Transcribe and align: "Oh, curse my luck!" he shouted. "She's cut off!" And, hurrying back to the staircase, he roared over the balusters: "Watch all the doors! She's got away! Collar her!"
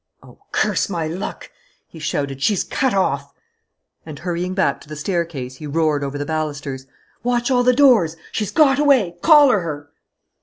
"Oh, 0.23 0.39
curse 0.51 0.89
my 0.89 1.05
luck!" 1.05 1.51
he 1.87 1.99
shouted. 1.99 2.41
"She's 2.41 2.63
cut 2.63 2.91
off!" 2.91 3.31
And, 4.03 4.17
hurrying 4.17 4.55
back 4.55 4.81
to 4.81 4.89
the 4.89 4.95
staircase, 4.95 5.57
he 5.57 5.67
roared 5.67 6.03
over 6.03 6.17
the 6.17 6.25
balusters: 6.25 6.87
"Watch 7.21 7.51
all 7.51 7.61
the 7.61 7.71
doors! 7.71 8.17
She's 8.31 8.49
got 8.49 8.79
away! 8.79 9.17
Collar 9.21 9.59
her!" 9.59 9.89